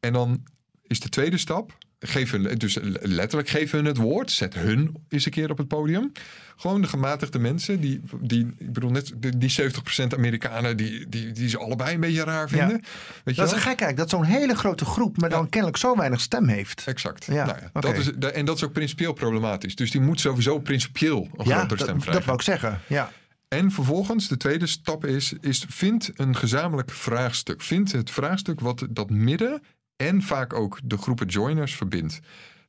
[0.00, 0.42] En dan
[0.82, 1.78] is de tweede stap.
[1.98, 4.30] Geef hun, dus letterlijk geef hun het woord.
[4.30, 6.12] Zet hun eens een keer op het podium.
[6.56, 7.80] Gewoon de gematigde mensen.
[7.80, 12.00] Die, die, ik bedoel, net die, die 70% Amerikanen die, die, die ze allebei een
[12.00, 12.82] beetje raar vinden.
[13.24, 13.60] Weet je Dat is wel?
[13.60, 16.82] gek eigenlijk, dat zo'n hele grote groep, maar dan kennelijk zo weinig stem heeft.
[16.86, 17.24] Exact.
[17.24, 19.74] Ja, Nou dat is, en dat is ook principieel problematisch.
[19.74, 22.12] Dus die moet sowieso principieel een grotere stem krijgen.
[22.12, 22.80] dat wou ik zeggen.
[22.86, 23.12] Ja.
[23.48, 27.62] En vervolgens, de tweede stap is, is vind een gezamenlijk vraagstuk.
[27.62, 29.62] Vind het vraagstuk wat dat midden
[29.96, 32.20] en vaak ook de groepen joiners verbindt.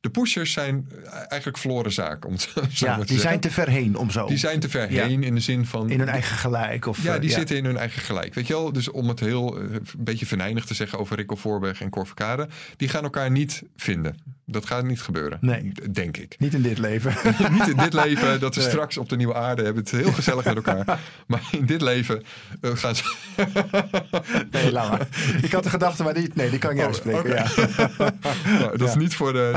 [0.08, 3.18] De pushers zijn eigenlijk verloren zaak, om zo ja, te die zeggen.
[3.20, 4.26] zijn te ver heen om zo.
[4.26, 5.06] die zijn te ver Ja.
[5.06, 5.90] heen in de zin van...
[5.90, 6.86] in hun eigen gelijk.
[6.86, 8.34] Of, Ja, eh, die zitten in hun eigen gelijk.
[8.34, 8.72] Weet je wel?
[8.72, 12.06] Dus om het heel eh, een beetje venijnig te zeggen over Rico Voorberg en Cor
[12.06, 14.16] Verkade, die gaan elkaar niet vinden.
[14.46, 15.38] Dat gaat niet gebeuren.
[15.40, 15.72] Nee.
[15.92, 16.34] Denk ik.
[16.38, 17.14] Niet in dit leven.
[17.58, 18.68] niet in dit leven, dat Nee.
[18.68, 20.84] straks op de nieuwe aarde hebben het heel gezellig met elkaar.
[21.26, 22.22] Maar in dit leven
[22.60, 23.02] eh, gaan ze.
[24.50, 25.06] nee, laat maar.
[25.42, 27.30] Ik had de gedachte, maar die, nee, die kan ik niet Oh, uitspreken.
[27.34, 28.08] Ja.
[28.58, 29.52] Nou, dat is niet voor de.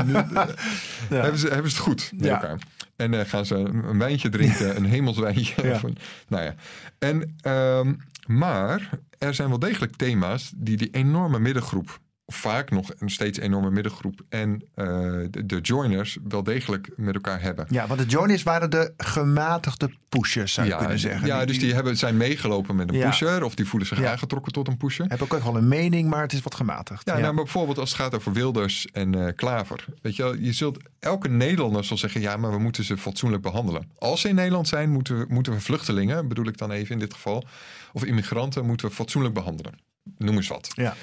[1.08, 2.32] Hebben, ze, hebben ze het goed met Ja.
[2.34, 2.58] elkaar.
[2.96, 5.66] En eh, gaan ze een, wijntje drinken, een hemelswijntje.
[5.68, 5.80] Ja.
[5.82, 5.96] Een-
[6.28, 6.54] nou ja.
[6.98, 7.92] En, ehm,
[8.26, 12.00] maar er zijn wel degelijk thema's die die enorme middengroep.
[12.32, 14.20] Vaak nog een steeds enorme middengroep.
[14.28, 14.86] En eh,
[15.30, 17.66] de, de joiners wel degelijk met elkaar hebben.
[17.70, 21.26] ja, want de joiners waren de gematigde pushers, zou je ja, kunnen zeggen.
[21.26, 23.08] ja, dus die hebben, zijn meegelopen met een Ja.
[23.08, 23.44] pusher.
[23.44, 24.10] Of die voelen zich Ja.
[24.10, 25.04] aangetrokken tot een pusher.
[25.08, 27.06] hebben ook wel een mening, maar het is wat gematigd.
[27.06, 29.84] Ja, Nou, maar bijvoorbeeld als het gaat over Wilders en eh, Klaver.
[30.02, 33.42] Weet je wel, je zult, elke Nederlander zal zeggen, ja, maar we moeten ze fatsoenlijk
[33.42, 33.90] behandelen.
[33.98, 36.98] Als ze in Nederland zijn, moeten we, moeten we vluchtelingen, bedoel ik dan even in
[36.98, 37.44] dit geval,
[37.92, 39.72] of immigranten, moeten we fatsoenlijk behandelen.
[40.18, 40.68] Noem eens wat.
[40.74, 40.94] ja.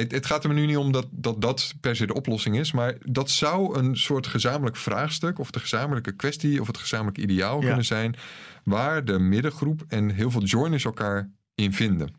[0.00, 2.72] Het, het gaat er nu niet om dat, dat dat per se de oplossing is,
[2.72, 7.60] maar dat zou een soort gezamenlijk vraagstuk of de gezamenlijke kwestie of het gezamenlijk ideaal
[7.60, 7.66] Ja.
[7.66, 8.14] kunnen zijn
[8.64, 12.14] waar de middengroep en heel veel joiners elkaar in vinden.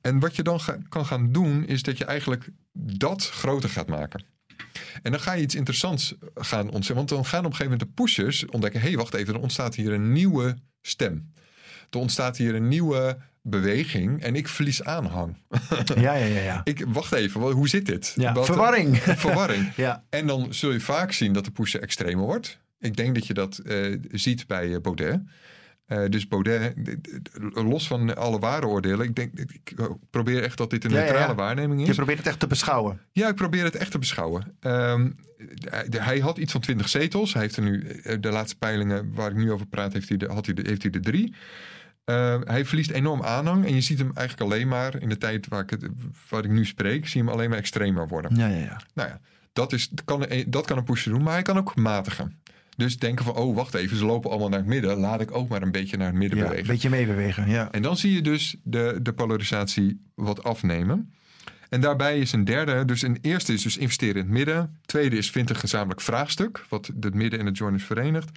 [0.00, 3.88] En wat je dan ga- kan gaan doen, is dat je eigenlijk dat groter gaat
[3.88, 4.24] maken.
[5.02, 6.94] En dan ga je iets interessants gaan ontzetten.
[6.94, 9.40] Want dan gaan op een gegeven moment de pushers ontdekken: hé, hey, wacht even, er
[9.40, 11.32] ontstaat hier een nieuwe stem.
[11.90, 15.36] Er ontstaat hier een nieuwe beweging en ik verlies aanhang.
[15.94, 16.40] ja, ja, ja.
[16.40, 16.60] ja.
[16.64, 18.12] Ik, wacht even, hoe zit dit?
[18.16, 18.96] Ja, Wat- verwarring.
[19.26, 19.72] verwarring.
[19.76, 20.04] Ja.
[20.10, 22.58] En dan zul je vaak zien dat de pusher extremer wordt.
[22.80, 25.20] Ik denk dat je dat eh, ziet bij eh, Baudet.
[25.86, 26.74] Eh, dus Baudet,
[27.54, 29.74] los van alle waardeoordelen, ik, denk, ik
[30.10, 31.34] probeer echt dat dit een Ja, neutrale ja.
[31.34, 31.86] waarneming is.
[31.86, 33.00] Je probeert het echt te beschouwen.
[33.12, 34.56] Ja, ik probeer het echt te beschouwen.
[34.60, 35.10] Ehm,
[35.96, 37.32] hij- had iets van 20 zetels.
[37.32, 40.16] Hij heeft er nu, eh, de laatste peilingen waar ik nu over praat, heeft hij,
[40.18, 41.34] de, had hij de, heeft hij er drie.
[42.08, 43.66] Ehm, hij verliest enorm aanhang.
[43.66, 45.86] En je ziet hem eigenlijk alleen maar in de tijd waar ik, het,
[46.28, 48.36] waar ik nu spreek, zie je hem alleen maar extremer worden.
[48.36, 48.80] Ja, ja, ja.
[48.94, 49.20] Nou ja,
[49.52, 52.38] dat, is, dat, kan, een- dat kan een pusher doen, maar hij kan ook matigen.
[52.76, 54.96] Dus denken van, oh wacht even, ze lopen allemaal naar het midden.
[54.98, 56.72] Laat ik ook maar een beetje naar het midden ja een bewegen.
[56.72, 57.48] beetje meebewegen.
[57.50, 57.70] Ja.
[57.72, 61.12] En dan zie je dus de, de polarisatie wat afnemen.
[61.68, 64.78] En daarbij is een derde, dus een eerste is dus investeren in het midden.
[64.86, 68.30] Tweede is vind een gezamenlijk vraagstuk, wat het midden en het joiners verenigt.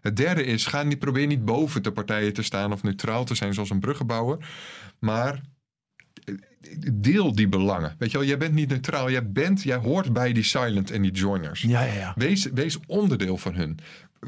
[0.00, 3.34] Het derde is ga niet, probeer niet boven de partijen te staan of neutraal te
[3.34, 4.48] zijn zoals een bruggenbouwer.
[4.98, 5.40] Maar
[6.24, 6.34] eh,
[6.92, 7.94] deel die belangen.
[7.98, 11.02] Weet je wel, jij bent niet neutraal, jij, bent, jij hoort bij die silent en
[11.02, 11.62] die joiners.
[11.62, 12.12] Ja, ja, ja.
[12.16, 13.78] Wees, wees onderdeel van hun.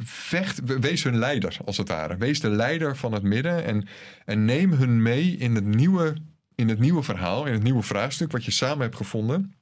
[0.03, 2.17] Vecht, we- wees hun leider, als het ware.
[2.17, 3.87] Wees de leider van het midden en,
[4.25, 6.15] en neem hun mee in het, nieuwe,
[6.61, 9.55] in het nieuwe verhaal, in het nieuwe vraagstuk wat je samen hebt gevonden.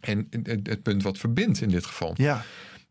[0.00, 2.14] En het, het punt wat verbindt in dit geval.
[2.16, 2.42] Ja,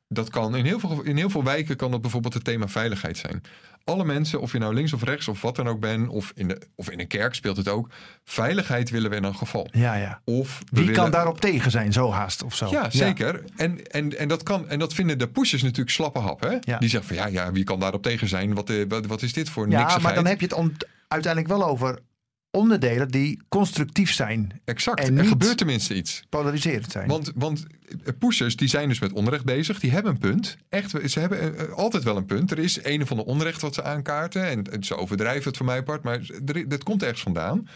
[0.07, 3.17] Dat kan in heel, veel, in heel veel wijken kan dat bijvoorbeeld het thema veiligheid
[3.17, 3.41] zijn.
[3.83, 6.47] Alle mensen, of je nou links of rechts of wat dan ook bent, of in,
[6.47, 7.89] de, of in een kerk speelt het ook.
[8.23, 9.67] Veiligheid willen we in een geval.
[9.71, 10.21] ja, ja.
[10.25, 12.69] Of Wie kan daarop tegen zijn, zo haast of zo?
[12.71, 13.43] ja, zeker.
[13.55, 16.41] En, en, en, dat kan, en dat vinden de pushers natuurlijk slappe hap.
[16.41, 16.57] Hè?
[16.61, 16.77] Ja.
[16.77, 18.53] Die zeggen van ja, ja, wie kan daarop tegen zijn?
[18.53, 20.03] Wat, eh, wat, wat is dit voor Ja, niksigheid?
[20.03, 20.71] maar dan heb je het om-
[21.07, 21.99] uiteindelijk wel over
[22.51, 26.23] onderdelen die constructief zijn, Exact, en er gebeurt tenminste iets.
[26.29, 27.07] polariserend zijn.
[27.07, 27.65] Want, want
[28.05, 29.79] eh, pushers die zijn dus met onrecht bezig.
[29.79, 30.57] Die hebben een punt.
[30.69, 32.51] Echt, ze hebben eh, altijd wel een punt.
[32.51, 34.69] Er is een of ander onrecht wat ze aankaarten.
[34.71, 36.03] En, ze overdrijven het voor mij part.
[36.03, 37.67] Maar er, dat komt ergens vandaan.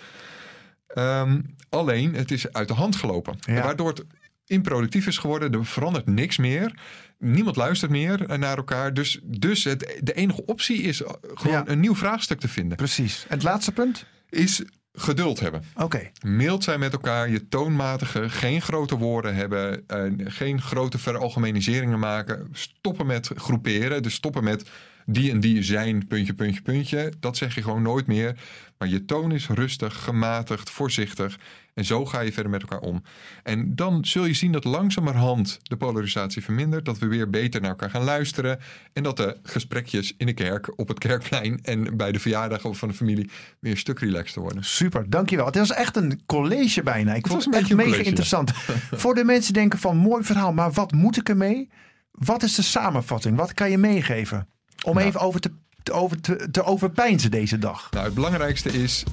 [0.88, 3.38] Ehm, alleen, het is uit de hand gelopen.
[3.40, 3.64] Ja.
[3.64, 4.04] Waardoor het
[4.46, 5.54] improductief is geworden.
[5.54, 6.80] Er verandert niks meer.
[7.20, 8.94] Niemand luistert meer naar elkaar.
[8.94, 11.64] Dus, dus het, de enige optie is eh, gewoon Ja.
[11.66, 12.78] een nieuw vraagstuk te vinden.
[12.78, 13.26] Precies.
[13.28, 14.06] En het laatste punt?
[14.30, 14.64] Is
[14.96, 15.64] geduld hebben.
[15.76, 16.12] Oké.
[16.22, 22.48] Mild zijn met elkaar, je toonmatige, geen grote woorden hebben, eh, geen grote veralgemeniseringen maken.
[22.52, 24.70] Stoppen met groeperen, dus stoppen met
[25.06, 27.14] die en die zijn, puntje, puntje, puntje.
[27.20, 28.40] Dat zeg je gewoon nooit meer.
[28.78, 31.40] Maar je toon is rustig, gematigd, voorzichtig.
[31.74, 33.04] En zo ga je verder met elkaar om.
[33.44, 36.86] En dan zul je zien dat langzamerhand de polarisatie vermindert.
[36.86, 38.60] Dat we weer beter naar elkaar gaan luisteren.
[38.94, 42.88] En dat de gesprekjes in de kerk, op het kerkplein en bij de verjaardagen van
[42.88, 44.64] de familie weer een stuk relaxter worden.
[44.64, 45.46] Super, dankjewel.
[45.46, 47.14] Het was echt een college bijna.
[47.14, 48.52] Ik Het vond was het echt mega college, interessant.
[49.02, 51.70] Voor de mensen die denken van mooi verhaal, maar wat moet ik ermee?
[52.12, 53.38] Wat is de samenvatting?
[53.38, 54.48] Wat kan je meegeven?
[54.84, 55.08] Om Nou.
[55.08, 55.52] even over te,
[55.84, 57.88] te, over te, te overpeinzen deze dag.
[57.92, 59.04] Nou, het belangrijkste is,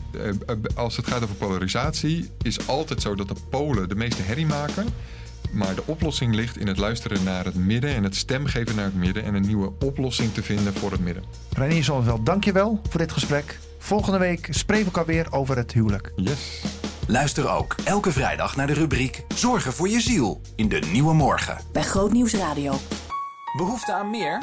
[0.47, 4.47] eh, als het gaat over polarisatie, is altijd zo dat de Polen de meeste herrie
[4.47, 4.87] maken.
[5.53, 8.95] Maar de oplossing ligt in het luisteren naar het midden en het stemgeven naar het
[8.95, 11.25] midden en een nieuwe oplossing te vinden voor het midden.
[11.53, 13.59] Reinier Zonneveld, dankjewel voor dit gesprek.
[13.79, 16.13] Volgende week spreken we elkaar weer over het huwelijk.
[16.17, 16.63] Yes.
[17.07, 21.59] Luister ook elke vrijdag naar de rubriek Zorgen voor je ziel in de Nieuwe Morgen.
[21.73, 22.75] Bij Grootnieuws Radio.
[23.57, 24.43] Behoefte aan meer?